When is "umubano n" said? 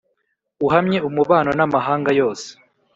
1.07-1.61